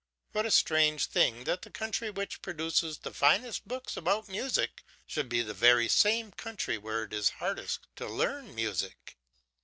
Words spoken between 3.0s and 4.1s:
finest books